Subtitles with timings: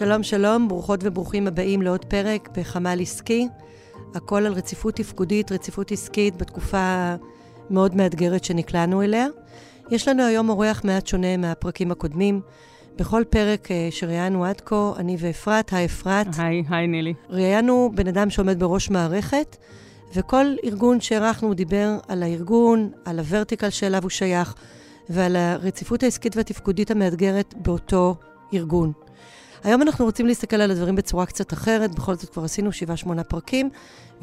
[0.00, 3.48] שלום, שלום, ברוכות וברוכים הבאים לעוד פרק בחמ"ל עסקי.
[4.14, 7.14] הכל על רציפות תפקודית, רציפות עסקית בתקופה
[7.70, 9.26] מאוד מאתגרת שנקלענו אליה.
[9.90, 12.40] יש לנו היום אורח מעט שונה מהפרקים הקודמים.
[12.96, 16.26] בכל פרק אה, שראיינו עד כה, אני ואפרת, היי אפרת.
[16.38, 17.14] היי, היי נילי.
[17.28, 19.56] ראיינו בן אדם שעומד בראש מערכת,
[20.14, 24.54] וכל ארגון שאירחנו דיבר על הארגון, על הוורטיקל שאליו הוא שייך,
[25.08, 28.16] ועל הרציפות העסקית והתפקודית המאתגרת באותו
[28.54, 28.92] ארגון.
[29.64, 32.70] היום אנחנו רוצים להסתכל על הדברים בצורה קצת אחרת, בכל זאת כבר עשינו
[33.06, 33.70] 7-8 פרקים,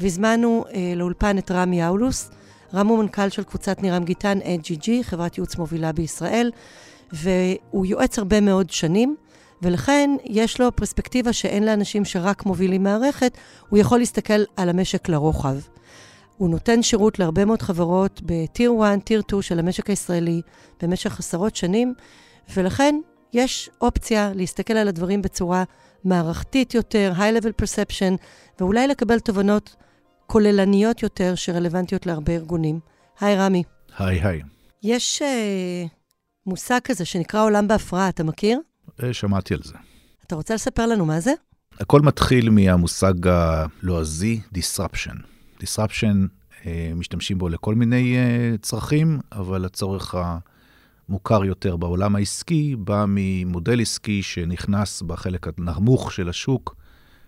[0.00, 2.30] והזמנו אה, לאולפן את רמי אאולוס.
[2.74, 6.50] רם הוא מנכ"ל של קבוצת נירם גיטן, AGG, חברת ייעוץ מובילה בישראל,
[7.12, 9.16] והוא יועץ הרבה מאוד שנים,
[9.62, 13.36] ולכן יש לו פרספקטיבה שאין לאנשים שרק מובילים מערכת,
[13.68, 15.56] הוא יכול להסתכל על המשק לרוחב.
[16.36, 20.42] הוא נותן שירות להרבה מאוד חברות בטיר 1, טיר 2 של המשק הישראלי
[20.82, 21.94] במשך עשרות שנים,
[22.56, 23.00] ולכן
[23.32, 25.64] יש אופציה להסתכל על הדברים בצורה
[26.04, 28.16] מערכתית יותר, high-level perception,
[28.60, 29.76] ואולי לקבל תובנות
[30.26, 32.80] כוללניות יותר שרלוונטיות להרבה ארגונים.
[33.20, 33.62] היי, רמי.
[33.98, 34.42] היי, היי.
[34.82, 35.88] יש uh,
[36.46, 38.60] מושג כזה שנקרא עולם בהפרעה, אתה מכיר?
[39.02, 39.74] אה, שמעתי על זה.
[40.26, 41.32] אתה רוצה לספר לנו מה זה?
[41.80, 45.16] הכל מתחיל מהמושג הלועזי disruption.
[45.60, 46.16] disruption,
[46.50, 50.14] uh, משתמשים בו לכל מיני uh, צרכים, אבל הצורך
[51.08, 56.76] המוכר יותר בעולם העסקי בא ממודל עסקי שנכנס בחלק הנמוך של השוק,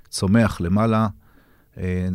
[0.08, 1.08] צומח למעלה.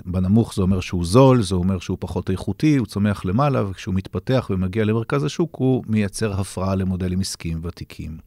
[0.06, 4.48] בנמוך זה אומר שהוא זול, זה אומר שהוא פחות איכותי, הוא צומח למעלה, וכשהוא מתפתח
[4.50, 8.18] ומגיע למרכז השוק, הוא מייצר הפרעה למודלים עסקיים ותיקים.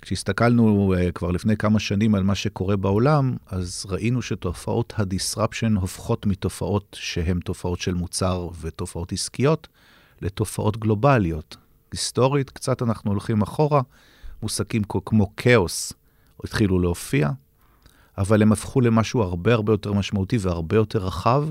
[0.00, 6.26] כשהסתכלנו uh, כבר לפני כמה שנים על מה שקורה בעולם, אז ראינו שתופעות ה-disruption הופכות
[6.26, 9.68] מתופעות שהן תופעות של מוצר ותופעות עסקיות,
[10.22, 11.56] לתופעות גלובליות.
[11.94, 13.80] היסטורית, קצת אנחנו הולכים אחורה,
[14.42, 15.92] מושגים כמו כאוס
[16.44, 17.30] התחילו להופיע,
[18.18, 21.44] אבל הם הפכו למשהו הרבה הרבה יותר משמעותי והרבה יותר רחב,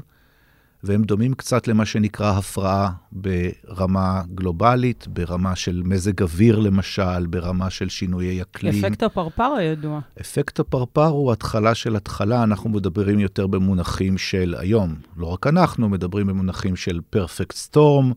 [0.83, 7.89] והם דומים קצת למה שנקרא הפרעה ברמה גלובלית, ברמה של מזג אוויר למשל, ברמה של
[7.89, 8.85] שינויי אקלים.
[8.85, 9.99] אפקט הפרפר הידוע.
[10.21, 14.95] אפקט הפרפר הוא התחלה של התחלה, אנחנו מדברים יותר במונחים של היום.
[15.17, 18.11] לא רק אנחנו, מדברים במונחים של פרפקט סטורם,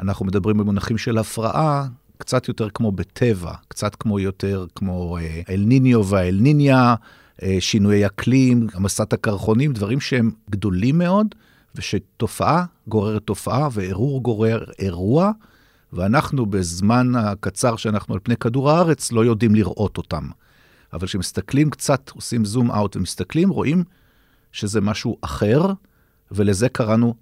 [0.00, 1.86] אנחנו מדברים במונחים של הפרעה,
[2.18, 6.94] קצת יותר כמו בטבע, קצת כמו יותר כמו אה, אל ניניו והאל ניניה,
[7.42, 11.26] אה, שינויי אקלים, המסת הקרחונים, דברים שהם גדולים מאוד.
[11.76, 15.30] ושתופעה גוררת תופעה ואירוע גורר אירוע,
[15.92, 20.28] ואנחנו בזמן הקצר שאנחנו על פני כדור הארץ לא יודעים לראות אותם.
[20.92, 23.84] אבל כשמסתכלים קצת, עושים זום אאוט ומסתכלים, רואים
[24.52, 25.72] שזה משהו אחר,
[26.32, 27.14] ולזה קראנו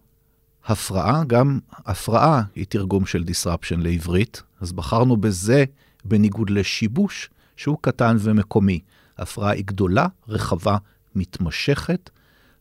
[0.67, 1.25] הפרעה.
[1.27, 5.65] גם הפרעה היא תרגום של disruption לעברית, אז בחרנו בזה
[6.05, 8.81] בניגוד לשיבוש, שהוא קטן ומקומי.
[9.19, 10.77] הפרעה היא גדולה, רחבה,
[11.15, 12.11] מתמשכת,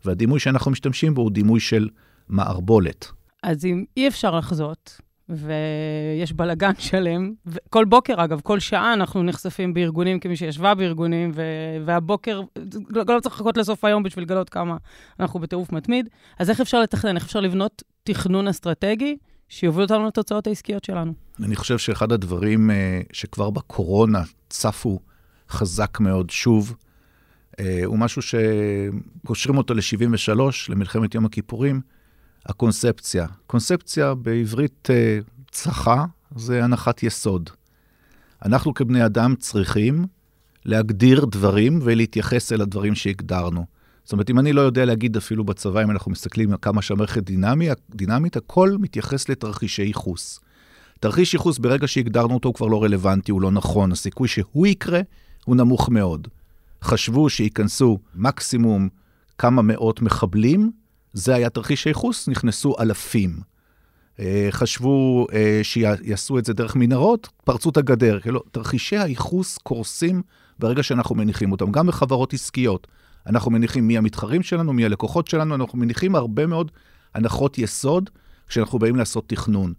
[0.06, 1.90] והדימוי שאנחנו משתמשים בו הוא דימוי של
[2.30, 3.12] מערבולת.
[3.44, 7.34] אז אם אי אפשר לחזות, ויש בלגן שלם,
[7.70, 11.42] כל בוקר, אגב, כל שעה אנחנו נחשפים בארגונים כמי שישבה בארגונים, ו...
[11.86, 12.42] והבוקר,
[12.90, 14.78] לא, לא צריך לחכות לסוף היום בשביל לגלות כמה
[15.20, 16.10] אנחנו בטירוף מתמיד.
[16.40, 19.18] אז איך אפשר לתכנן, איך אפשר לבנות תכנון אסטרטגי
[19.50, 21.14] שיוביל אותנו לתוצאות העסקיות שלנו?
[21.44, 25.00] אני חושב שאחד הדברים אה, שכבר בקורונה צפו
[25.50, 26.76] חזק מאוד שוב,
[27.60, 31.82] אה, הוא משהו שקושרים אותו ל-73, למלחמת יום הכיפורים,
[32.46, 33.28] הקונספציה.
[33.48, 35.20] קונספציה בעברית אה,
[35.52, 37.50] צחה זה הנחת יסוד.
[38.46, 40.06] אנחנו כבני אדם צריכים
[40.66, 43.66] להגדיר דברים ולהתייחס אל הדברים שהגדרנו.
[44.04, 47.24] זאת אומרת, אם אני לא יודע להגיד אפילו בצבא, אם אנחנו מסתכלים על כמה שהמערכת
[47.24, 50.40] דינמי, דינמית, הכל מתייחס לתרחישי ייחוס.
[51.00, 53.92] תרחיש ייחוס, ברגע שהגדרנו אותו, הוא כבר לא רלוונטי, הוא לא נכון.
[53.92, 55.02] הסיכוי שהוא יקרה
[55.46, 56.28] הוא נמוך מאוד.
[56.84, 58.90] חשבו שייכנסו מקסימום
[59.38, 60.72] כמה מאות מחבלים,
[61.14, 63.40] זה היה תרחיש הייחוס, נכנסו אלפים.
[64.20, 68.20] אה, חשבו אה, שיעשו את זה דרך מנהרות, פרצו את הגדר.
[68.20, 70.22] כאילו, תרחישי הייחוס קורסים
[70.60, 72.88] ברגע שאנחנו מניחים אותם, גם בחברות עסקיות.
[73.28, 76.72] אנחנו מניחים מי המתחרים שלנו, מי הלקוחות שלנו, אנחנו מניחים הרבה מאוד
[77.14, 78.10] הנחות יסוד
[78.48, 79.74] כשאנחנו באים לעשות תכנון.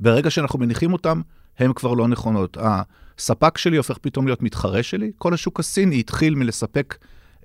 [0.00, 1.20] ברגע שאנחנו מניחים אותם,
[1.58, 2.56] הן כבר לא נכונות.
[2.60, 5.12] הספק שלי הופך פתאום להיות מתחרה שלי.
[5.18, 6.96] כל השוק הסיני התחיל מלספק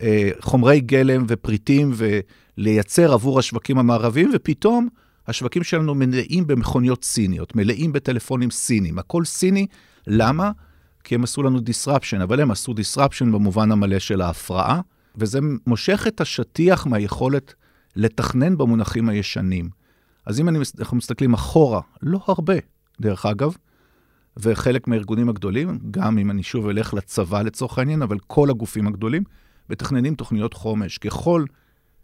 [0.02, 4.90] אה, חומרי גלם ופריטים ולייצר עבור השווקים המערביים, ופתאום
[5.28, 9.00] השווקים שלנו מלאים במכוניות סיניות, מלאים בטלפונים סינים.
[9.00, 9.68] הכל סיני,
[10.08, 10.52] למה?
[11.04, 14.82] כי הם עשו לנו disruption, אבל הם עשו disruption במובן המלא של ההפרעה,
[15.16, 17.54] וזה מושך את השטיח מהיכולת
[17.96, 19.70] לתכנן במונחים הישנים.
[20.26, 22.54] אז אם אנחנו מסתכלים אחורה, לא הרבה,
[23.02, 23.56] דרך אגב,
[24.38, 29.24] וחלק מהארגונים הגדולים, גם אם אני שוב אלך לצבא לצורך העניין, אבל כל הגופים הגדולים,
[29.70, 30.98] מתכננים תוכניות חומש.
[30.98, 31.46] ככל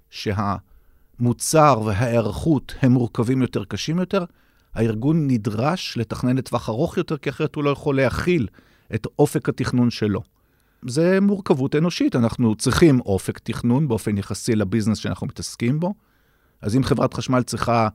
[0.09, 4.25] שהמוצר וההיערכות הם מורכבים יותר, קשים יותר,
[4.73, 8.47] הארגון נדרש לתכנן לטווח ארוך יותר, כי אחרת הוא לא יכול להכיל
[8.95, 10.21] את אופק התכנון שלו.
[10.87, 15.93] זה מורכבות אנושית, אנחנו צריכים אופק תכנון באופן יחסי לביזנס שאנחנו מתעסקים בו.
[16.61, 17.87] אז אם חברת חשמל צריכה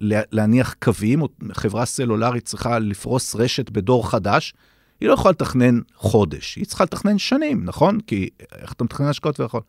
[0.00, 4.54] להניח קווים, או חברה סלולרית צריכה לפרוס רשת בדור חדש,
[5.00, 8.00] היא לא יכולה לתכנן חודש, היא צריכה לתכנן שנים, נכון?
[8.00, 9.60] כי איך אתה מתכנן השקעות ויכול...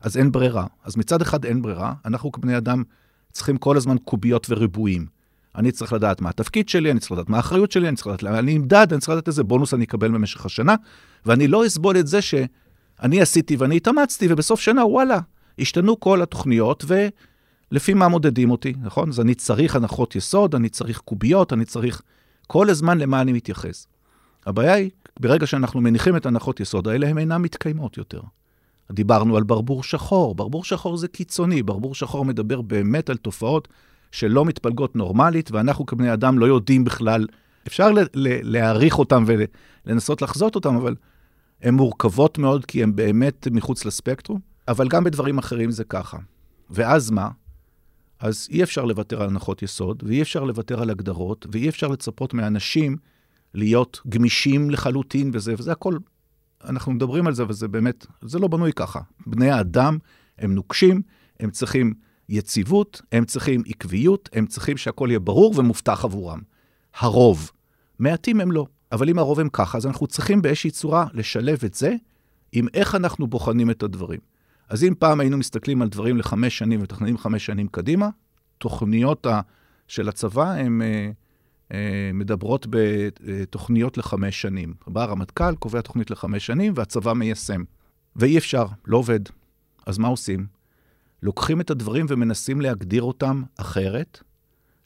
[0.00, 0.66] אז אין ברירה.
[0.84, 2.82] אז מצד אחד אין ברירה, אנחנו כבני אדם
[3.32, 5.06] צריכים כל הזמן קוביות וריבועים.
[5.56, 8.22] אני צריך לדעת מה התפקיד שלי, אני צריך לדעת מה האחריות שלי, אני צריך לדעת
[8.22, 10.74] לאן אני נמדד, אני צריך לדעת איזה בונוס אני אקבל במשך השנה,
[11.26, 15.18] ואני לא אסבול את זה שאני עשיתי ואני התאמצתי, ובסוף שנה, וואלה,
[15.58, 16.84] השתנו כל התוכניות,
[17.72, 19.08] ולפי מה מודדים אותי, נכון?
[19.08, 22.02] אז אני צריך הנחות יסוד, אני צריך קוביות, אני צריך
[22.46, 23.86] כל הזמן למה אני מתייחס.
[24.46, 24.90] הבעיה היא,
[25.20, 28.20] ברגע שאנחנו מניחים את הנחות יסוד האלה, הן אינן מתקיימות יותר.
[28.92, 33.68] דיברנו על ברבור שחור, ברבור שחור זה קיצוני, ברבור שחור מדבר באמת על תופעות
[34.12, 37.26] שלא מתפלגות נורמלית, ואנחנו כבני אדם לא יודעים בכלל,
[37.66, 37.90] אפשר
[38.42, 39.24] להעריך אותם
[39.86, 40.94] ולנסות לחזות אותם, אבל
[41.62, 46.18] הן מורכבות מאוד כי הן באמת מחוץ לספקטרום, אבל גם בדברים אחרים זה ככה.
[46.70, 47.28] ואז מה?
[48.20, 52.34] אז אי אפשר לוותר על הנחות יסוד, ואי אפשר לוותר על הגדרות, ואי אפשר לצפות
[52.34, 52.96] מאנשים
[53.54, 55.96] להיות גמישים לחלוטין וזה, וזה הכל,
[56.64, 59.00] אנחנו מדברים על זה, וזה באמת, זה לא בנוי ככה.
[59.26, 59.98] בני האדם
[60.38, 61.02] הם נוקשים,
[61.40, 61.94] הם צריכים
[62.28, 66.40] יציבות, הם צריכים עקביות, הם צריכים שהכל יהיה ברור ומובטח עבורם.
[66.98, 67.50] הרוב.
[67.98, 68.66] מעטים הם לא.
[68.92, 71.94] אבל אם הרוב הם ככה, אז אנחנו צריכים באיזושהי צורה לשלב את זה
[72.52, 74.20] עם איך אנחנו בוחנים את הדברים.
[74.68, 78.08] אז אם פעם היינו מסתכלים על דברים לחמש שנים ומתכננים חמש שנים קדימה,
[78.58, 79.40] תוכניות ה...
[79.88, 81.10] של הצבא הן אה,
[81.72, 84.74] אה, מדברות בתוכניות לחמש שנים.
[84.86, 87.62] בא הרמטכ"ל, קובע תוכנית לחמש שנים, והצבא מיישם.
[88.16, 89.20] ואי אפשר, לא עובד.
[89.86, 90.57] אז מה עושים?
[91.22, 94.22] לוקחים את הדברים ומנסים להגדיר אותם אחרת,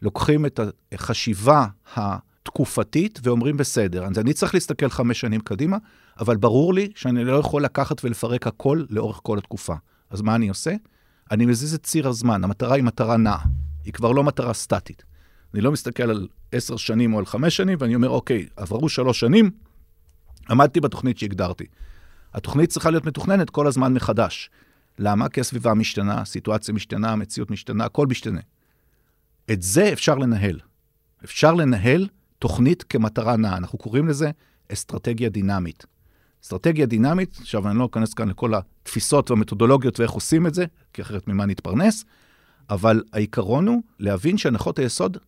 [0.02, 0.60] לוקחים את
[0.92, 5.76] החשיבה התקופתית ואומרים, בסדר, אז אני צריך להסתכל חמש שנים קדימה,
[6.20, 9.74] אבל ברור לי שאני לא יכול לקחת ולפרק הכל לאורך כל התקופה.
[10.10, 10.74] אז מה אני עושה?
[11.30, 13.44] אני מזיז את ציר הזמן, המטרה היא מטרה נעה,
[13.84, 15.04] היא כבר לא מטרה סטטית.
[15.54, 19.20] אני לא מסתכל על עשר שנים או על חמש שנים, ואני אומר, אוקיי, עברו שלוש
[19.20, 19.50] שנים,
[20.50, 21.64] עמדתי בתוכנית שהגדרתי.
[22.34, 24.50] התוכנית צריכה להיות מתוכננת כל הזמן מחדש.
[24.98, 25.28] למה?
[25.28, 28.40] כי הסביבה משתנה, הסיטואציה משתנה, המציאות משתנה, הכל משתנה.
[29.52, 30.60] את זה אפשר לנהל.
[31.24, 32.08] אפשר לנהל
[32.38, 33.56] תוכנית כמטרה נעה.
[33.56, 34.30] אנחנו קוראים לזה
[34.72, 35.86] אסטרטגיה דינמית.
[36.44, 41.02] אסטרטגיה דינמית, עכשיו אני לא אכנס כאן לכל התפיסות והמתודולוגיות ואיך עושים את זה, כי
[41.02, 42.04] אחרת ממה נתפרנס,
[42.70, 45.18] אבל העיקרון הוא להבין שהנחות היסוד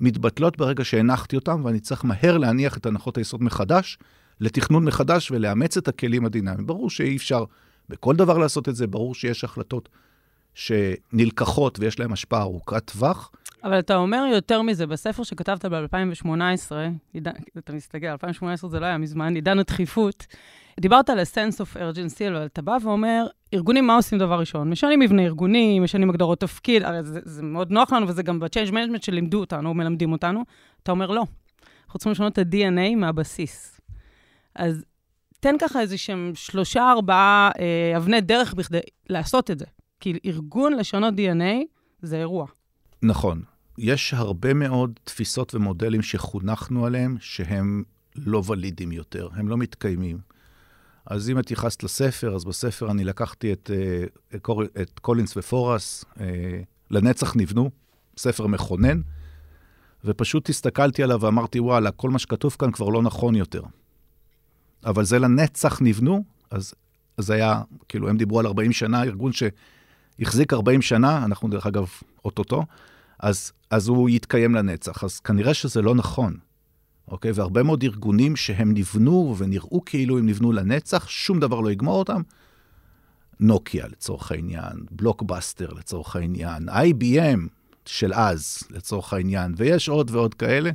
[0.00, 3.98] מתבטלות ברגע שהנחתי אותן, ואני צריך מהר להניח את הנחות היסוד מחדש,
[4.40, 6.66] לתכנון מחדש ולאמץ את הכלים הדינמיים.
[6.66, 7.44] ברור שאי אפשר
[7.88, 9.88] בכל דבר לעשות את זה, ברור שיש החלטות
[10.54, 13.30] שנלקחות ויש להן השפעה ארוכת טווח.
[13.64, 16.28] אבל אתה אומר יותר מזה, בספר שכתבת ב-2018,
[17.58, 20.26] אתה מסתכל, 2018 זה לא היה מזמן, עידן הדחיפות,
[20.80, 24.70] דיברת על ה-sense of urgency, אבל אתה בא ואומר, ארגונים, מה עושים דבר ראשון?
[24.70, 28.70] משנים מבנה ארגוני, משנים הגדרות תפקיד, הרי זה, זה מאוד נוח לנו, וזה גם ב-change
[28.70, 30.44] management שלימדו אותנו, או מלמדים אותנו.
[30.82, 31.24] אתה אומר, לא,
[31.86, 33.80] אנחנו צריכים לשנות את ה-DNA מהבסיס.
[34.54, 34.84] אז
[35.44, 39.64] תן ככה איזה שהם שלושה, ארבעה אה, אבני דרך בכדי לעשות את זה.
[40.00, 41.64] כי ארגון לשנות DNA
[42.02, 42.46] זה אירוע.
[43.02, 43.42] נכון.
[43.78, 47.82] יש הרבה מאוד תפיסות ומודלים שחונכנו עליהם, שהם
[48.16, 50.18] לא ולידים יותר, הם לא מתקיימים.
[51.06, 54.40] אז אם את ייחסת לספר, אז בספר אני לקחתי את, אה,
[54.82, 56.26] את קולינס ופורס, אה,
[56.90, 57.70] לנצח נבנו,
[58.16, 59.00] ספר מכונן,
[60.04, 63.62] ופשוט הסתכלתי עליו ואמרתי, וואלה, כל מה שכתוב כאן כבר לא נכון יותר.
[64.84, 66.74] אבל זה לנצח נבנו, אז
[67.18, 71.88] זה היה, כאילו, הם דיברו על 40 שנה, ארגון שהחזיק 40 שנה, אנחנו דרך אגב
[72.24, 72.64] אוטוטו,
[73.18, 75.04] אז, אז הוא יתקיים לנצח.
[75.04, 76.36] אז כנראה שזה לא נכון,
[77.08, 77.32] אוקיי?
[77.34, 82.22] והרבה מאוד ארגונים שהם נבנו ונראו כאילו הם נבנו לנצח, שום דבר לא יגמור אותם.
[83.40, 87.38] נוקיה לצורך העניין, בלוקבאסטר לצורך העניין, IBM
[87.86, 90.70] של אז לצורך העניין, ויש עוד ועוד כאלה.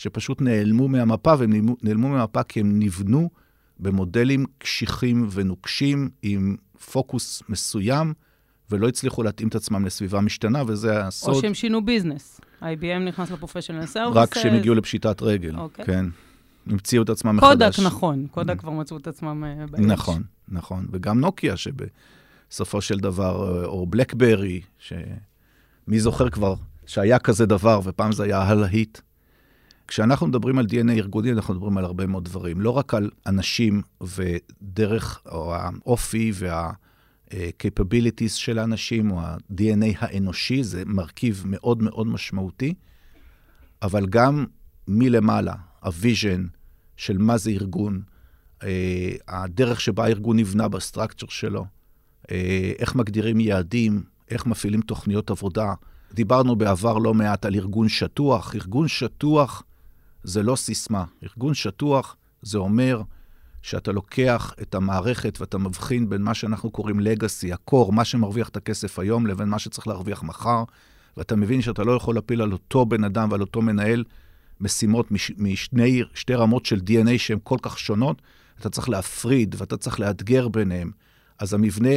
[0.00, 1.52] שפשוט נעלמו מהמפה, והם
[1.82, 3.30] נעלמו, מהמפה כי הם נבנו
[3.78, 6.56] במודלים קשיחים ונוקשים, עם
[6.92, 8.14] פוקוס מסוים,
[8.70, 11.34] ולא הצליחו להתאים את עצמם לסביבה משתנה, וזה הסוד.
[11.34, 12.40] או שהם שינו ביזנס.
[12.62, 14.16] IBM נכנס ל professional services.
[14.16, 15.58] רק כשהם הגיעו לפשיטת רגל, okay.
[15.58, 15.84] אוקיי.
[15.84, 16.06] כן.
[16.66, 17.76] המציאו את עצמם מחדש.
[17.76, 18.26] קודק, נכון.
[18.30, 19.80] קודק כבר מצאו את עצמם אה, באש.
[19.80, 20.86] נכון, נכון.
[20.92, 26.54] וגם נוקיה, שבסופו של דבר, אה, או בלקברי, שמי זוכר כבר
[26.86, 28.98] שהיה כזה דבר, ופעם זה היה הלהיט.
[29.90, 32.60] כשאנחנו מדברים על DNA ארגוני, אנחנו מדברים על הרבה מאוד דברים.
[32.60, 41.42] לא רק על אנשים ודרך, או האופי וה-capabilities של האנשים, או ה-DNA האנושי, זה מרכיב
[41.46, 42.74] מאוד מאוד משמעותי,
[43.82, 44.46] אבל גם
[44.88, 46.46] מלמעלה, ה vision
[46.96, 48.02] של מה זה ארגון,
[48.62, 51.66] אה, הדרך שבה הארגון נבנה ב structure שלו,
[52.30, 55.74] אה, איך מגדירים יעדים, איך מפעילים תוכניות עבודה.
[56.14, 58.54] דיברנו בעבר לא מעט על ארגון שטוח.
[58.54, 59.62] ארגון שטוח
[60.24, 61.04] זה לא סיסמה.
[61.22, 63.02] ארגון שטוח זה אומר
[63.62, 68.56] שאתה לוקח את המערכת ואתה מבחין בין מה שאנחנו קוראים לגאסי, הקור, מה שמרוויח את
[68.56, 70.64] הכסף היום, לבין מה שצריך להרוויח מחר,
[71.16, 74.04] ואתה מבין שאתה לא יכול להפיל על אותו בן אדם ועל אותו מנהל
[74.60, 78.22] משימות מש, משני שתי רמות של DNA שהן כל כך שונות,
[78.60, 80.90] אתה צריך להפריד ואתה צריך לאתגר ביניהם.
[81.38, 81.96] אז המבנה,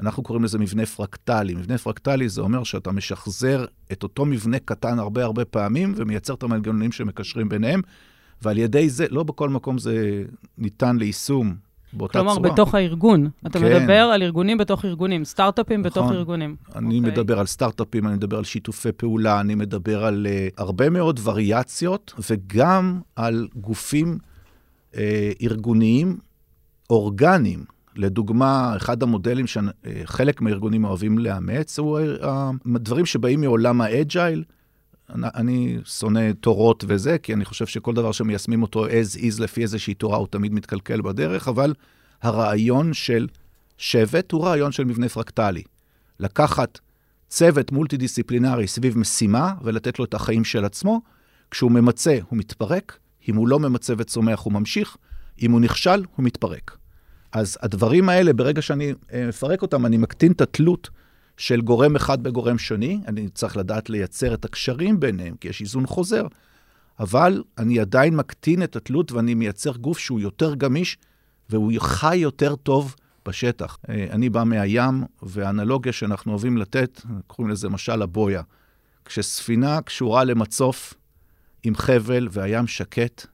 [0.00, 1.54] אנחנו קוראים לזה מבנה פרקטלי.
[1.54, 6.42] מבנה פרקטלי זה אומר שאתה משחזר את אותו מבנה קטן הרבה הרבה פעמים ומייצר את
[6.42, 7.80] המנגנונים שמקשרים ביניהם,
[8.42, 10.24] ועל ידי זה, לא בכל מקום זה
[10.58, 11.54] ניתן ליישום
[11.92, 12.42] באותה כלומר, צורה.
[12.42, 13.28] כלומר, בתוך הארגון.
[13.46, 13.64] אתה כן.
[13.64, 15.90] מדבר על ארגונים בתוך ארגונים, סטארט-אפים נכון.
[15.90, 16.56] בתוך ארגונים.
[16.74, 17.12] אני אוקיי.
[17.12, 22.14] מדבר על סטארט-אפים, אני מדבר על שיתופי פעולה, אני מדבר על uh, הרבה מאוד וריאציות,
[22.30, 24.18] וגם על גופים
[24.92, 24.96] אה,
[25.42, 26.18] ארגוניים
[26.90, 27.64] אורגניים.
[27.96, 32.26] לדוגמה, אחד המודלים שחלק מהארגונים אוהבים לאמץ, הוא אה,
[32.78, 34.44] דברים שבאים מעולם ה agile.
[35.14, 39.94] אני שונא תורות וזה, כי אני חושב שכל דבר שמיישמים אותו as is לפי איזושהי
[39.94, 41.74] תורה, הוא תמיד מתקלקל בדרך, אבל
[42.22, 43.28] הרעיון של
[43.78, 45.62] שבט הוא רעיון של מבנה פרקטלי.
[46.20, 46.78] לקחת
[47.28, 51.00] צוות מולטי-דיסציפלינרי סביב משימה ולתת לו את החיים של עצמו.
[51.50, 52.98] כשהוא ממצה, הוא מתפרק.
[53.28, 54.96] אם הוא לא ממצה וצומח, הוא ממשיך.
[55.42, 56.76] אם הוא נכשל, הוא מתפרק.
[57.32, 60.90] אז הדברים האלה, ברגע שאני אה, מפרק אותם, אני מקטין את התלות
[61.36, 63.00] של גורם אחד בגורם שני.
[63.06, 66.26] אני צריך לדעת לייצר את הקשרים ביניהם, כי יש איזון חוזר.
[67.00, 70.98] אבל אני עדיין מקטין את התלות ואני מייצר גוף שהוא יותר גמיש
[71.50, 72.94] והוא חי יותר טוב
[73.26, 73.78] בשטח.
[73.88, 78.42] אה, אני בא מהים, והאנלוגיה שאנחנו אוהבים לתת, קוראים לזה משל הבויה.
[79.04, 80.94] כשספינה קשורה למצוף
[81.62, 83.26] עם חבל והים שקט,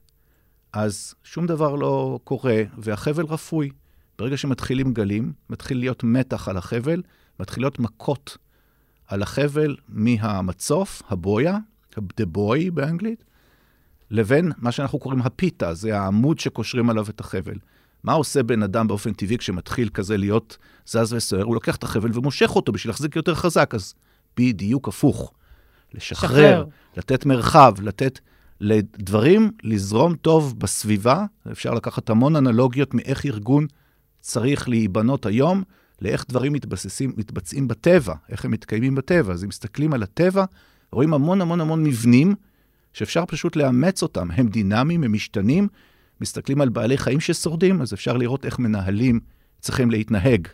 [0.73, 3.69] אז שום דבר לא קורה, והחבל רפוי.
[4.19, 7.01] ברגע שמתחילים גלים, מתחיל להיות מתח על החבל,
[7.39, 8.37] מתחיל להיות מכות
[9.07, 11.57] על החבל מהמצוף, הבויה,
[11.97, 13.23] the boy באנגלית,
[14.11, 17.55] לבין מה שאנחנו קוראים הפיתה, זה העמוד שקושרים עליו את החבל.
[18.03, 21.43] מה עושה בן אדם באופן טבעי כשמתחיל כזה להיות זז וסוער?
[21.43, 23.93] הוא לוקח את החבל ומושך אותו בשביל להחזיק יותר חזק, אז
[24.37, 25.33] בדיוק הפוך.
[25.93, 26.65] לשחרר, שחרר.
[26.97, 28.19] לתת מרחב, לתת
[28.61, 31.25] לדברים לזרום טוב בסביבה.
[31.51, 33.67] אפשר לקחת המון אנלוגיות מאיך ארגון
[34.21, 35.63] צריך להיבנות היום,
[36.01, 39.33] לאיך דברים מתבססים, מתבצעים בטבע, איך הם מתקיימים בטבע.
[39.33, 40.45] אז אם מסתכלים על הטבע,
[40.91, 42.35] רואים המון המון המון מבנים
[42.93, 44.31] שאפשר פשוט לאמץ אותם.
[44.31, 45.67] הם דינמיים, הם משתנים.
[46.21, 49.19] מסתכלים על בעלי חיים ששורדים, אז אפשר לראות איך מנהלים
[49.59, 50.47] צריכים להתנהג.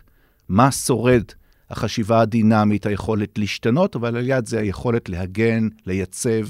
[0.48, 1.22] מה שורד
[1.70, 6.46] החשיבה הדינמית, היכולת להשתנות, אבל על יד זה היכולת להגן, לייצב,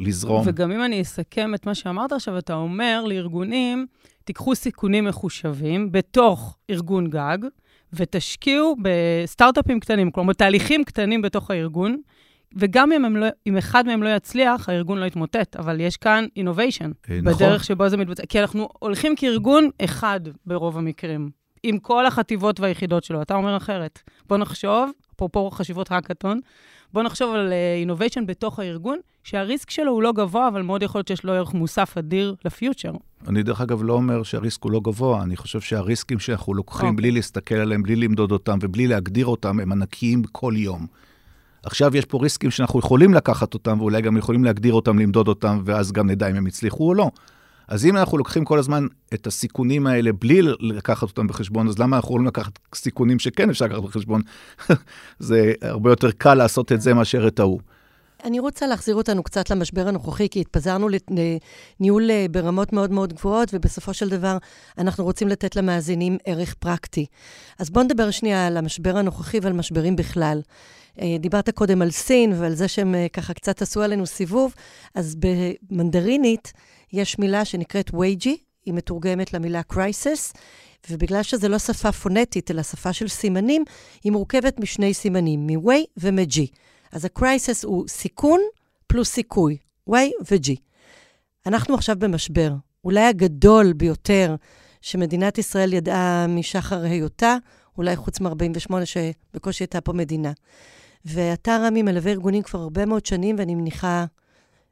[0.00, 0.42] לזרום.
[0.46, 3.86] וגם אם אני אסכם את מה שאמרת עכשיו, אתה אומר לארגונים,
[4.24, 7.38] תיקחו סיכונים מחושבים בתוך ארגון גג,
[7.92, 11.96] ותשקיעו בסטארט-אפים קטנים, כלומר, תהליכים קטנים בתוך הארגון,
[12.56, 17.10] וגם אם, לא, אם אחד מהם לא יצליח, הארגון לא יתמוטט, אבל יש כאן innovation,
[17.10, 17.22] אה, נכון.
[17.22, 18.22] בדרך שבו זה מתבצע.
[18.28, 21.30] כי אנחנו הולכים כארגון אחד ברוב המקרים,
[21.62, 23.22] עם כל החטיבות והיחידות שלו.
[23.22, 24.02] אתה אומר אחרת.
[24.26, 26.40] בוא נחשוב, אפרופו חשיבות האקתון,
[26.92, 30.98] בוא נחשוב על uh, innovation בתוך הארגון, שהריסק שלו הוא לא גבוה, אבל מאוד יכול
[30.98, 32.92] להיות שיש לו ערך מוסף אדיר לפיוטר.
[33.28, 36.96] אני דרך אגב לא אומר שהריסק הוא לא גבוה, אני חושב שהריסקים שאנחנו לוקחים אוקיי.
[36.96, 40.86] בלי להסתכל עליהם, בלי למדוד אותם ובלי להגדיר אותם, הם ענקיים כל יום.
[41.62, 45.60] עכשיו יש פה ריסקים שאנחנו יכולים לקחת אותם, ואולי גם יכולים להגדיר אותם, למדוד אותם,
[45.64, 47.10] ואז גם נדע אם הם הצליחו או לא.
[47.70, 51.96] אז אם אנחנו לוקחים כל הזמן את הסיכונים האלה בלי לקחת אותם בחשבון, אז למה
[51.96, 54.22] אנחנו יכולים לקחת סיכונים שכן אפשר לקחת בחשבון?
[55.18, 57.60] זה הרבה יותר קל לעשות את זה מאשר את ההוא.
[58.24, 63.48] אני רוצה להחזיר אותנו קצת למשבר הנוכחי, כי התפזרנו לניהול אה, ברמות מאוד מאוד גבוהות,
[63.52, 64.36] ובסופו של דבר
[64.78, 67.06] אנחנו רוצים לתת למאזינים ערך פרקטי.
[67.58, 70.40] אז בואו נדבר שנייה על המשבר הנוכחי ועל משברים בכלל.
[71.00, 74.54] אה, דיברת קודם על סין ועל זה שהם אה, ככה קצת עשו עלינו סיבוב,
[74.94, 76.52] אז במנדרינית
[76.92, 80.38] יש מילה שנקראת וייג'י, היא מתורגמת למילה crisis,
[80.90, 83.64] ובגלל שזו לא שפה פונטית, אלא שפה של סימנים,
[84.04, 86.40] היא מורכבת משני סימנים, מ-way ו-g.
[86.92, 88.40] אז ה-crisis הוא סיכון
[88.86, 89.56] פלוס סיכוי,
[89.90, 89.92] y
[90.30, 90.50] ו-g.
[91.46, 92.52] אנחנו עכשיו במשבר,
[92.84, 94.36] אולי הגדול ביותר
[94.80, 97.36] שמדינת ישראל ידעה משחר היותה,
[97.78, 100.32] אולי חוץ מ-48' שבקושי הייתה פה מדינה.
[101.04, 104.04] ואתה, רמי, מלווה ארגונים כבר הרבה מאוד שנים, ואני מניחה,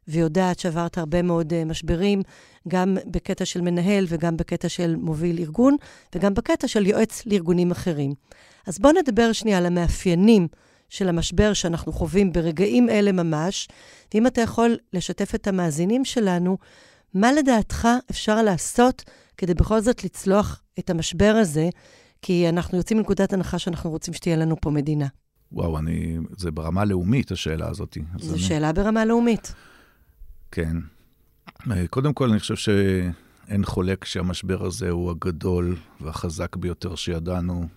[0.09, 2.23] ויודעת שעברת הרבה מאוד uh, משברים,
[2.69, 5.77] גם בקטע של מנהל וגם בקטע של מוביל ארגון,
[6.15, 8.15] וגם בקטע של יועץ לארגונים אחרים.
[8.67, 10.49] אז בואו נדבר שנייה על המאפיינים
[10.89, 13.69] של המשבר שאנחנו חווים ברגעים אלה ממש,
[14.15, 16.59] ואם אתה יכול לשתף את המאזינים שלנו,
[17.15, 19.05] מה לדעתך אפשר לעשות
[19.37, 21.69] כדי בכל זאת לצלוח את המשבר הזה,
[22.23, 25.07] כי אנחנו יוצאים מנקודת הנחה שאנחנו רוצים שתהיה לנו פה מדינה.
[25.53, 27.99] וואו, אני, זה ברמה לאומית, השאלה הזאת.
[28.19, 28.43] זו אני...
[28.43, 29.55] שאלה ברמה לאומית.
[30.51, 30.77] כן.
[31.71, 37.69] אה, קודם כל, אני חושב שאין חולק שהמשבר הזה הוא הגדול והחזק ביותר שידענו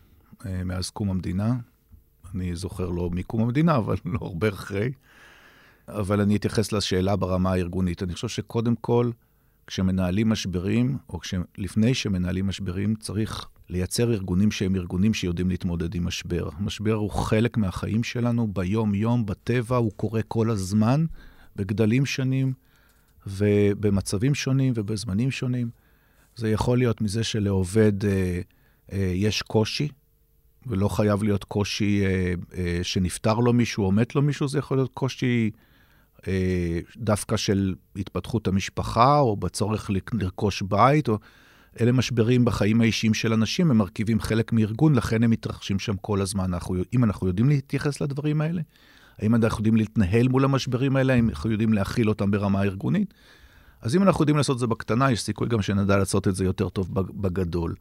[0.45, 1.55] אה, מאז קום המדינה.
[2.35, 4.91] אני זוכר לא מקום המדינה, אבל לא הרבה אחרי.
[5.87, 8.03] אבל אני אתייחס לשאלה ברמה הארגונית.
[8.03, 9.11] אני חושב שקודם כל,
[9.67, 11.19] כשמנהלים משברים, או
[11.57, 16.49] לפני שמנהלים משברים, צריך לייצר ארגונים שהם ארגונים שיודעים להתמודד עם משבר.
[16.59, 21.05] משבר הוא חלק מהחיים שלנו ביום-יום, בטבע, הוא קורה כל הזמן,
[21.55, 22.53] בגדלים שונים
[23.27, 25.69] ובמצבים שונים ובזמנים שונים.
[26.35, 28.41] זה יכול להיות מזה שלעובד אה,
[28.91, 29.87] אה, יש קושי,
[30.67, 34.77] ולא חייב להיות קושי אה, אה, שנפטר לו מישהו או מת לו מישהו, זה יכול
[34.77, 35.51] להיות קושי
[36.27, 41.17] אה, דווקא של התפתחות המשפחה, או בצורך לרכוש בית, או...
[41.81, 46.21] אלה משברים בחיים האישיים של אנשים, הם מרכיבים חלק מארגון, לכן הם מתרחשים שם כל
[46.21, 46.43] הזמן.
[46.43, 48.61] אנחנו, אם אנחנו יודעים להתייחס לדברים האלה,
[49.21, 53.13] האם אנחנו יודעים להתנהל מול המשברים האלה, האם אנחנו יודעים להכיל אותם ברמה הארגונית?
[53.81, 56.45] אז אם אנחנו יודעים לעשות את זה בקטנה, יש סיכוי גם שנדע לעשות את זה
[56.45, 57.75] יותר טוב בגדול.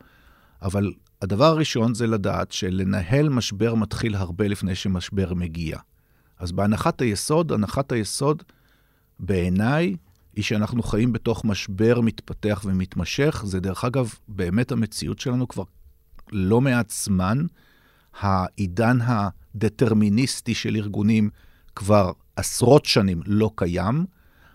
[0.62, 0.92] אבל
[1.22, 5.78] הדבר הראשון זה לדעת שלנהל משבר מתחיל הרבה לפני שמשבר מגיע.
[6.38, 8.42] אז בהנחת היסוד, הנחת היסוד
[9.18, 9.96] בעיניי
[10.36, 13.42] היא שאנחנו חיים בתוך משבר מתפתח ומתמשך.
[13.46, 15.64] זה דרך אגב באמת המציאות שלנו כבר
[16.32, 17.46] לא מעט זמן.
[18.20, 18.98] העידן
[19.54, 21.30] הדטרמיניסטי של ארגונים
[21.76, 24.04] כבר עשרות שנים לא קיים.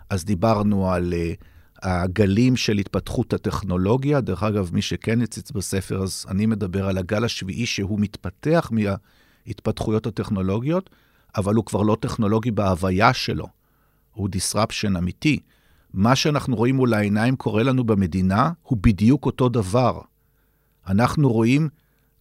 [0.09, 1.45] אז דיברנו על uh,
[1.81, 4.21] הגלים של התפתחות הטכנולוגיה.
[4.21, 10.07] דרך אגב, מי שכן הציץ בספר, אז אני מדבר על הגל השביעי שהוא מתפתח מההתפתחויות
[10.07, 10.89] הטכנולוגיות,
[11.37, 13.47] אבל הוא כבר לא טכנולוגי בהוויה שלו.
[14.11, 15.39] הוא disruption אמיתי.
[15.93, 20.01] מה שאנחנו רואים מול העיניים קורה לנו במדינה, הוא בדיוק אותו דבר.
[20.87, 21.69] אנחנו רואים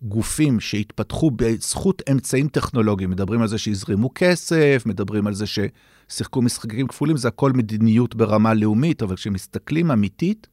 [0.05, 6.89] גופים שהתפתחו בזכות אמצעים טכנולוגיים, מדברים על זה שיזרימו כסף, מדברים על זה ששיחקו משחקים
[6.89, 10.47] כפולים, זה הכל מדיניות ברמה לאומית, אבל כשמסתכלים אמיתית,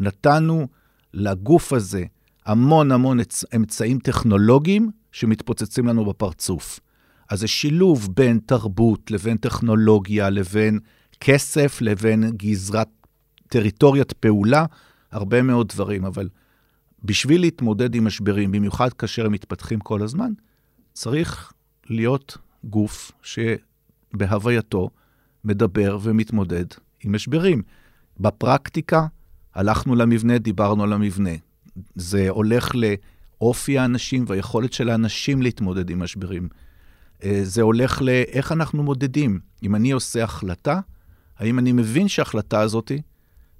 [0.00, 0.68] נתנו
[1.14, 2.04] לגוף הזה
[2.46, 3.18] המון המון
[3.56, 6.80] אמצעים טכנולוגיים שמתפוצצים לנו בפרצוף.
[7.30, 10.78] אז זה שילוב בין תרבות לבין טכנולוגיה לבין
[11.20, 12.88] כסף לבין גזרת
[13.48, 14.64] טריטוריית פעולה,
[15.12, 16.28] הרבה מאוד דברים, אבל
[17.04, 20.32] בשביל להתמודד עם משברים, במיוחד כאשר הם מתפתחים כל הזמן,
[20.92, 21.52] צריך
[21.90, 24.90] להיות גוף שבהווייתו
[25.44, 26.64] מדבר ומתמודד
[27.04, 27.62] עם משברים.
[28.20, 29.06] בפרקטיקה,
[29.54, 31.30] הלכנו למבנה, דיברנו על המבנה.
[31.94, 36.48] זה הולך לאופי האנשים והיכולת של האנשים להתמודד עם משברים.
[37.24, 39.40] אה, זה הולך לאיך אנחנו מודדים.
[39.62, 40.80] אם אני עושה החלטה,
[41.38, 42.92] האם אני מבין שההחלטה הזאת,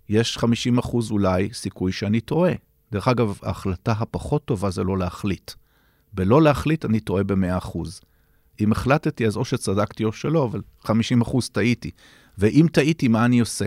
[0.08, 2.52] יש 50 אחוז אולי סיכוי שאני טועה.
[2.94, 5.50] דרך אגב, ההחלטה הפחות טובה זה לא להחליט.
[6.12, 8.00] בלא להחליט אני טועה ב-100 אחוז.
[8.60, 11.90] אם החלטתי, אז או שצדקתי או שלא, אבל 50 אחוז טעיתי.
[12.38, 13.66] ואם טעיתי, מה אני עושה?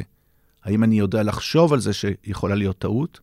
[0.63, 3.19] האם אני יודע לחשוב על זה שיכולה להיות טעות,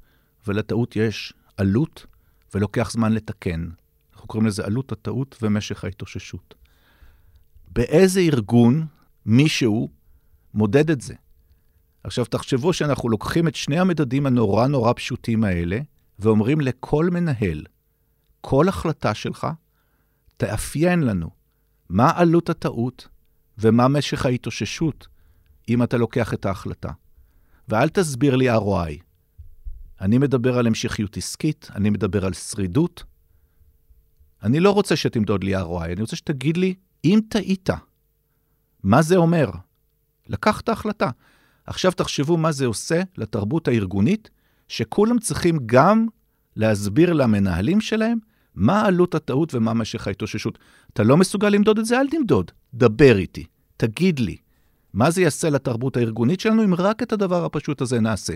[0.46, 2.06] ולטעות יש עלות,
[2.54, 3.68] ולוקח זמן לתקן.
[4.12, 6.54] אנחנו קוראים לזה עלות הטעות ומשך ההתאוששות.
[7.72, 8.86] באיזה ארגון
[9.26, 9.88] מישהו
[10.54, 11.14] מודד את זה.
[12.04, 15.78] עכשיו, תחשבו שאנחנו לוקחים את שני המדדים הנורא נורא פשוטים האלה,
[16.18, 17.64] ואומרים לכל מנהל,
[18.40, 19.46] כל החלטה שלך,
[20.36, 21.30] תאפיין לנו
[21.88, 23.08] מה עלות הטעות
[23.58, 25.08] ומה משך ההתאוששות
[25.68, 26.92] אם אתה לוקח את ההחלטה.
[27.68, 29.02] ואל תסביר לי ROI.
[30.00, 33.04] אני מדבר על המשכיות עסקית, אני מדבר על שרידות.
[34.42, 36.74] אני לא רוצה שתמדוד לי ROI, אני רוצה שתגיד לי,
[37.04, 37.70] אם טעית,
[38.82, 39.50] מה זה אומר?
[40.26, 41.10] לקחת החלטה.
[41.66, 44.30] עכשיו תחשבו מה זה עושה לתרבות הארגונית,
[44.74, 46.06] שכולם צריכים גם
[46.56, 48.18] להסביר למנהלים שלהם
[48.54, 50.58] מה עלות הטעות ומה משך ההתאוששות.
[50.92, 52.00] אתה לא מסוגל למדוד את זה?
[52.00, 52.50] אל תמדוד.
[52.74, 54.36] דבר איתי, תגיד לי.
[54.92, 58.34] מה זה יעשה לתרבות הארגונית שלנו אם רק את הדבר הפשוט הזה נעשה?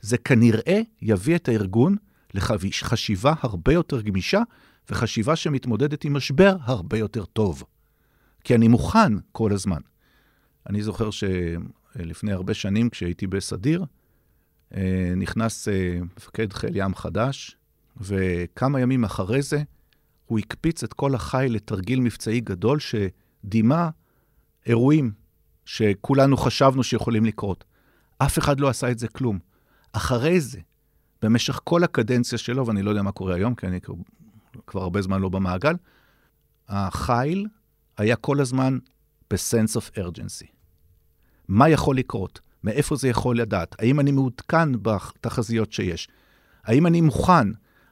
[0.00, 1.96] זה כנראה יביא את הארגון
[2.34, 4.42] לחשיבה הרבה יותר גמישה
[4.90, 7.62] וחשיבה שמתמודדת עם משבר הרבה יותר טוב.
[8.44, 9.80] כי אני מוכן כל הזמן.
[10.68, 13.84] אני זוכר שלפני הרבה שנים, כשהייתי בסדיר,
[15.16, 17.56] נכנס אה, מפקד חיל ים חדש,
[17.96, 19.62] וכמה ימים אחרי זה
[20.26, 23.90] הוא הקפיץ את כל החיל לתרגיל מבצעי גדול שדימה
[24.66, 25.12] אירועים
[25.64, 27.64] שכולנו חשבנו שיכולים לקרות.
[28.18, 29.38] אף אחד לא עשה את זה כלום.
[29.92, 30.60] אחרי זה,
[31.22, 33.80] במשך כל הקדנציה שלו, ואני לא יודע מה קורה היום, כי אני
[34.66, 35.74] כבר הרבה זמן לא במעגל,
[36.68, 37.46] החיל
[37.96, 38.78] היה כל הזמן
[39.30, 40.46] ב-sense of urgency.
[41.48, 42.40] מה יכול לקרות?
[42.68, 43.76] מאיפה זה יכול לדעת?
[43.78, 46.08] האם אני מעודכן בתחזיות שיש?
[46.64, 47.48] האם אני מוכן?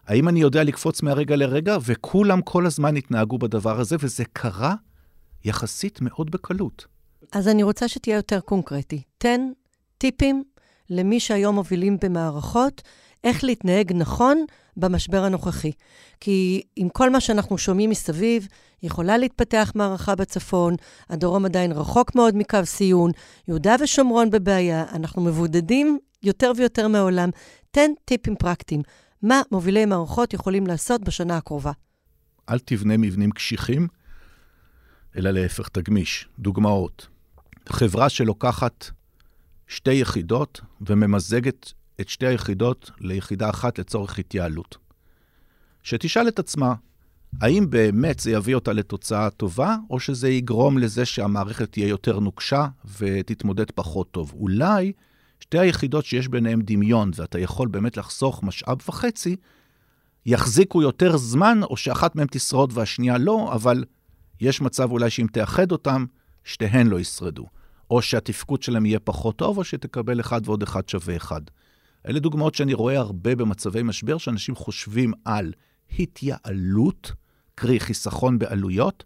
[0.07, 1.77] האם אני יודע לקפוץ מהרגע לרגע?
[1.85, 4.75] וכולם כל הזמן התנהגו בדבר הזה, וזה קרה
[5.45, 6.87] יחסית מאוד בקלות.
[7.33, 9.03] אז אני רוצה שתהיה יותר קונקרטי.
[9.19, 9.41] תן
[9.99, 10.45] טיפים
[10.91, 12.83] למי שהיום מובילים במערכות,
[13.25, 14.45] איך להתנהג נכון
[14.77, 15.73] במשבר הנוכחי.
[16.21, 18.49] כי עם כל מה שאנחנו שומעים מסביב,
[18.83, 20.75] יכולה להתפתח מערכה בצפון,
[21.11, 23.11] הדרום עדיין רחוק מאוד מקו סיון,
[23.49, 27.31] יהודה ושומרון בבעיה, אנחנו מבודדים יותר ויותר מהעולם.
[27.71, 28.83] תן טיפים פרקטיים.
[29.23, 31.73] מה מובילי מערכות יכולים לעשות בשנה הקרובה?
[32.49, 33.89] אל תבנה מבנים קשיחים,
[35.17, 36.29] אלא להפך, תגמיש.
[36.39, 37.09] דוגמאות.
[37.69, 38.87] חברה שלוקחת
[39.67, 44.77] שתי יחידות וממזגת את שתי היחידות ליחידה אחת לצורך התייעלות.
[45.83, 46.75] שתשאל את עצמה,
[47.41, 52.67] האם באמת זה יביא אותה לתוצאה טובה, או שזה יגרום לזה שהמערכת תהיה יותר נוקשה
[52.99, 54.33] ותתמודד פחות טוב?
[54.35, 54.93] אולי
[55.41, 59.37] שתי היחידות שיש ביניהן דמיון, ואתה יכול באמת לחסוך משאב וחצי,
[60.27, 63.85] יחזיקו יותר זמן, או שאחת מהן תשרוד והשנייה לא, אבל
[64.41, 66.05] יש מצב אולי שאם תאחד אותן,
[66.45, 67.47] שתיהן לא ישרדו.
[67.91, 71.41] או שהתפקוד שלהם יהיה פחות טוב, או שתקבל אחד ועוד אחד שווה אחד.
[72.07, 75.53] אלה דוגמאות שאני רואה הרבה במצבי משבר, שאנשים חושבים על
[75.99, 77.13] התייעלות,
[77.55, 79.05] קרי חיסכון בעלויות,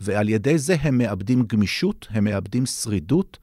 [0.00, 3.38] ועל ידי זה הם מאבדים גמישות, הם מאבדים שרידות,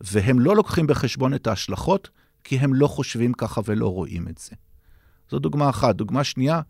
[0.00, 2.10] והם לא לוקחים בחשבון את ההשלכות,
[2.44, 4.56] כי הם לא חושבים ככה ולא רואים את זה.
[5.30, 5.96] זו דוגמה אחת.
[5.96, 6.60] דוגמה שנייה,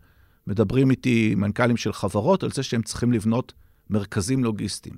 [0.47, 3.53] מדברים איתי מנכ"לים של חברות על זה שהם צריכים לבנות
[3.89, 4.95] מרכזים לוגיסטיים.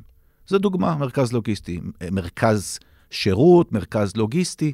[0.48, 1.80] זו דוגמה, מרכז לוגיסטי,
[2.12, 4.74] מרכז שירות, מרכז לוגיסטי.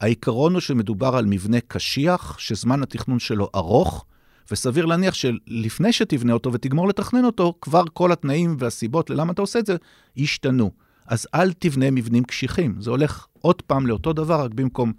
[0.00, 4.04] העיקרון הוא שמדובר על מבנה קשיח, שזמן התכנון שלו ארוך,
[4.50, 9.58] וסביר להניח שלפני שתבנה אותו ותגמור לתכנן אותו, כבר כל התנאים והסיבות ללמה אתה עושה
[9.58, 9.76] את זה
[10.16, 10.70] ישתנו.
[11.06, 12.80] אז אל תבנה מבנים קשיחים.
[12.80, 14.92] זה הולך עוד פעם לאותו דבר, רק במקום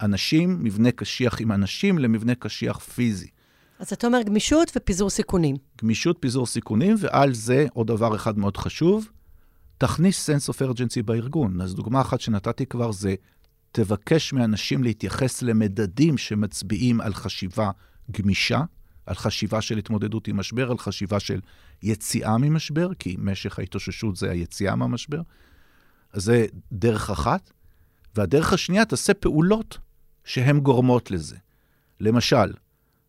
[0.00, 3.28] אנשים, מבנה קשיח עם אנשים, למבנה קשיח פיזי.
[3.78, 5.56] אז אתה אומר גמישות ופיזור סיכונים.
[5.82, 9.08] גמישות, פיזור סיכונים, ועל זה עוד דבר אחד מאוד חשוב,
[9.78, 11.60] תכניס sense of urgency בארגון.
[11.60, 13.14] אז דוגמה אחת שנתתי כבר זה,
[13.72, 17.70] תבקש מאנשים להתייחס למדדים שמצביעים על חשיבה
[18.10, 18.60] גמישה,
[19.06, 21.40] על חשיבה של התמודדות עם משבר, על חשיבה של
[21.82, 25.20] יציאה ממשבר, כי משך ההתאוששות זה היציאה מהמשבר.
[26.12, 27.50] אז זה דרך אחת.
[28.14, 29.78] והדרך השנייה, תעשה פעולות
[30.24, 31.36] שהן גורמות לזה.
[32.00, 32.52] למשל,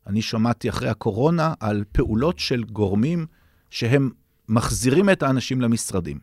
[0.08, 3.26] אני שמעתי אחרי הקורונה על פעולות של גורמים
[3.70, 4.10] שהם
[4.50, 6.20] מחזירים את האנשים למשרדים.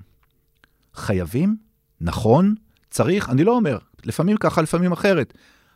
[0.94, 1.56] חייבים?
[2.00, 2.54] נכון?
[2.90, 3.30] צריך?
[3.30, 3.78] אני לא אומר.
[4.04, 5.34] לפעמים ככה, לפעמים אחרת.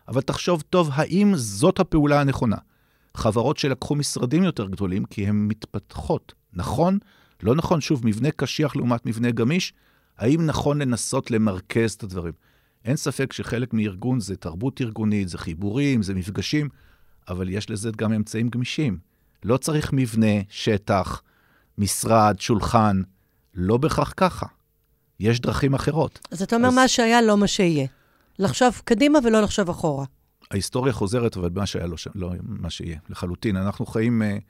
[0.09, 2.57] אבל תחשוב טוב, האם זאת הפעולה הנכונה?
[3.15, 6.33] חברות שלקחו משרדים יותר גדולים כי הן מתפתחות.
[6.53, 6.99] נכון?
[7.43, 7.81] לא נכון.
[7.81, 9.73] שוב, מבנה קשיח לעומת מבנה גמיש,
[10.19, 12.33] האם נכון לנסות למרכז את הדברים?
[12.85, 16.69] אין ספק שחלק מארגון זה תרבות ארגונית, זה חיבורים, זה מפגשים,
[17.29, 18.99] אבל יש לזה גם אמצעים גמישים.
[19.45, 21.23] לא צריך מבנה, שטח,
[21.79, 23.03] משרד, שולחן,
[23.55, 24.47] לא בהכרח ככה.
[25.23, 26.19] יש דרכים אחרות.
[26.31, 26.75] אז אתה אומר, אז...
[26.75, 27.87] מה שהיה לא מה שיהיה.
[28.39, 30.05] לחשוב קדימה ולא לחשוב אחורה.
[30.51, 33.57] ההיסטוריה חוזרת, אבל מה שהיה לא, לא מה שיהיה, לחלוטין.
[33.57, 34.41] אנחנו חיים uh,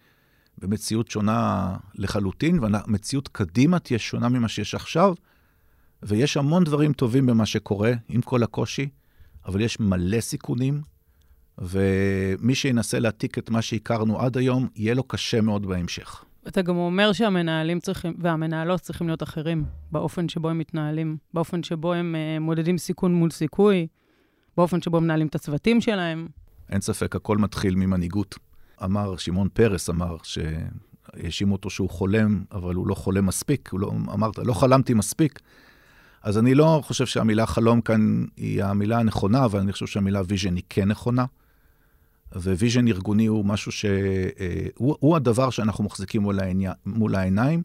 [0.59, 5.15] במציאות שונה לחלוטין, והמציאות קדימה תהיה שונה ממה שיש עכשיו,
[6.03, 8.89] ויש המון דברים טובים במה שקורה, עם כל הקושי,
[9.47, 10.81] אבל יש מלא סיכונים,
[11.59, 16.25] ומי שינסה להעתיק את מה שהכרנו עד היום, יהיה לו קשה מאוד בהמשך.
[16.49, 21.93] אתה גם אומר שהמנהלים צריכים, והמנהלות צריכים להיות אחרים באופן שבו הם מתנהלים, באופן שבו
[21.93, 23.87] הם uh, מודדים סיכון מול סיכוי,
[24.57, 26.29] באופן שבו הם מנהלים את הצוותים שלהם.
[26.71, 28.39] אין ספק, הכל מתחיל ממנהיגות.
[28.85, 33.69] אמר, שמעון פרס אמר, שהאשימו אותו שהוא חולם, אבל הוא לא חולם מספיק.
[33.73, 35.41] הוא לא, אמרת, לא חלמתי מספיק.
[36.23, 40.57] אז אני לא חושב שהמילה חלום כאן היא המילה הנכונה, אבל אני חושב שהמילה vision
[40.57, 41.25] היא כן נכונה.
[42.35, 47.63] ו vision ארגוני הוא משהו שהוא אה, הדבר שאנחנו מחזיקים מול, העיני, מול העיניים.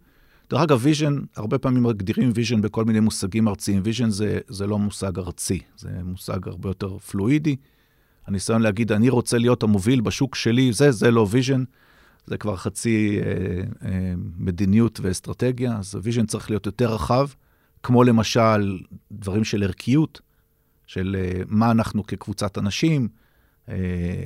[0.49, 3.81] דרך אגב, vision, הרבה פעמים מגדירים vision בכל מיני מושגים ארציים.
[3.83, 7.55] vision זה, זה לא מושג ארצי, זה מושג הרבה יותר פלואידי.
[8.27, 11.63] הניסיון להגיד, אני רוצה להיות המוביל בשוק שלי, זה, זה לא vision.
[12.27, 17.27] זה כבר חצי אה, אה, מדיניות ואסטרטגיה, אז ה vision צריך להיות יותר רחב,
[17.83, 18.79] כמו למשל
[19.11, 20.21] דברים של ערכיות,
[20.87, 23.07] של אה, מה אנחנו כקבוצת אנשים,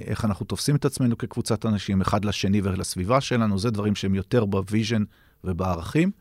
[0.08, 4.46] איך אנחנו תופסים את עצמנו כקבוצת אנשים, אחד לשני ולסביבה שלנו, זה דברים שהם יותר
[4.46, 5.04] ב vision
[5.44, 6.12] ובערכים.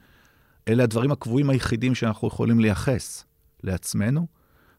[0.68, 3.24] אלה הדברים הקבועים היחידים שאנחנו יכולים לייחס
[3.62, 4.26] לעצמנו,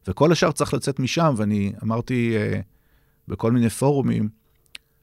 [0.08, 2.63] וכל השאר צריך לצאת משם, ואני אמרתי אה,
[3.27, 4.30] בכל מיני פורומים,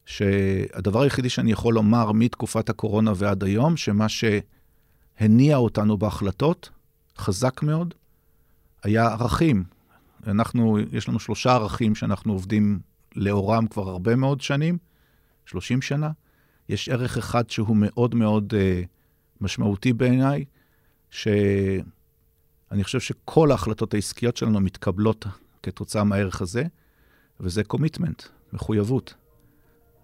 [0.06, 6.70] שהדבר היחידי שאני יכול לומר מתקופת הקורונה ועד היום, שמה שהניע אותנו בהחלטות,
[7.18, 7.94] חזק מאוד,
[8.82, 9.64] היה ערכים.
[10.26, 12.78] אנחנו, יש לנו שלושה ערכים שאנחנו עובדים
[13.16, 14.78] לאורם כבר הרבה מאוד שנים,
[15.46, 16.10] 30 שנה.
[16.68, 18.86] יש ערך אחד שהוא מאוד מאוד uh,
[19.40, 20.44] משמעותי בעיניי,
[21.10, 21.82] שאני
[22.82, 25.26] חושב שכל ההחלטות העסקיות שלנו מתקבלות
[25.62, 26.64] כתוצאה מהערך הזה,
[27.40, 29.14] וזה קומיטמנט, מחויבות.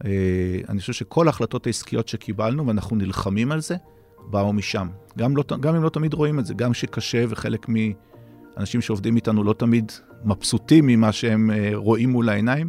[0.03, 0.07] Uh,
[0.69, 3.77] אני חושב שכל ההחלטות העסקיות שקיבלנו, ואנחנו נלחמים על זה,
[4.31, 4.89] באו משם.
[5.19, 9.45] גם, לא, גם אם לא תמיד רואים את זה, גם שקשה וחלק מאנשים שעובדים איתנו
[9.45, 9.93] לא תמיד
[10.25, 12.69] מבסוטים ממה שהם אה, רואים מול העיניים,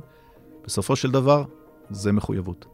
[0.66, 1.44] בסופו של דבר
[1.90, 2.66] זה מחויבות.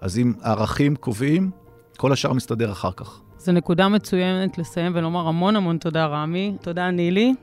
[0.00, 1.50] אז אם הערכים קובעים,
[1.96, 3.20] כל השאר מסתדר אחר כך.
[3.38, 6.56] זו נקודה מצוינת לסיים ולומר המון המון תודה, רמי.
[6.62, 7.34] תודה, נילי.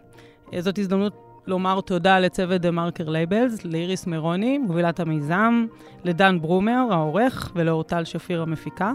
[0.53, 1.13] אה, זאת הזדמנות
[1.47, 5.65] לומר תודה לצוות TheMarker Labels, לאיריס מרוני, מובילת המיזם,
[6.03, 8.91] לדן ברומר, העורך, ולאורטל שפיר המפיקה.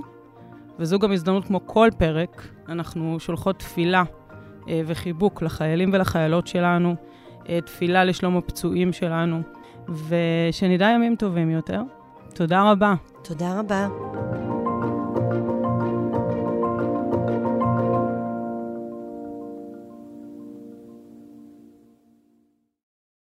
[0.78, 4.02] וזו גם הזדמנות כמו כל פרק, אנחנו שולחות תפילה
[4.68, 6.96] אה, וחיבוק לחיילים ולחיילות שלנו,
[7.48, 9.42] אה, תפילה לשלום הפצועים שלנו,
[9.88, 11.82] ושנדע ימים טובים יותר.
[12.34, 12.94] תודה רבה.
[13.22, 13.88] תודה רבה.